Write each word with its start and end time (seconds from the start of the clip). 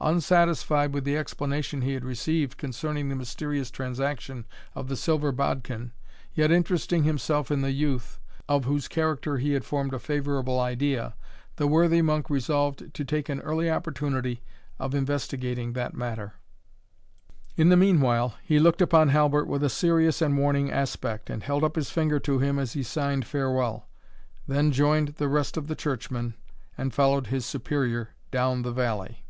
Unsatisfied 0.00 0.92
with 0.94 1.02
the 1.04 1.16
explanation 1.16 1.82
he 1.82 1.94
had 1.94 2.04
received 2.04 2.56
concerning 2.56 3.08
the 3.08 3.16
mysterious 3.16 3.68
transaction 3.68 4.44
of 4.72 4.86
the 4.86 4.94
silver 4.94 5.32
bodkin, 5.32 5.90
yet 6.32 6.52
interesting 6.52 7.02
himself 7.02 7.50
in 7.50 7.62
the 7.62 7.72
youth, 7.72 8.20
of 8.48 8.64
whose 8.64 8.86
character 8.86 9.38
he 9.38 9.54
had 9.54 9.64
formed 9.64 9.92
a 9.92 9.98
favourable 9.98 10.60
idea, 10.60 11.16
the 11.56 11.66
worthy 11.66 12.00
monk 12.00 12.30
resolved 12.30 12.94
to 12.94 13.04
take 13.04 13.28
an 13.28 13.40
early 13.40 13.68
opportunity 13.68 14.40
of 14.78 14.94
investigating 14.94 15.72
that 15.72 15.94
matter. 15.94 16.34
In 17.56 17.68
the 17.68 17.76
meanwhile, 17.76 18.34
he 18.44 18.60
looked 18.60 18.80
upon 18.80 19.08
Halbert 19.08 19.48
with 19.48 19.64
a 19.64 19.68
serious 19.68 20.22
and 20.22 20.38
warning 20.38 20.70
aspect, 20.70 21.28
and 21.28 21.42
held 21.42 21.64
up 21.64 21.74
his 21.74 21.90
finger 21.90 22.20
to 22.20 22.38
him 22.38 22.56
as 22.60 22.74
he 22.74 22.84
signed 22.84 23.26
farewell. 23.26 23.88
He 24.46 24.52
then 24.52 24.70
joined 24.70 25.16
the 25.16 25.28
rest 25.28 25.56
of 25.56 25.66
the 25.66 25.74
churchmen, 25.76 26.34
and 26.78 26.94
followed 26.94 27.26
his 27.26 27.44
Superior 27.44 28.10
down 28.30 28.62
the 28.62 28.70
valley. 28.72 29.24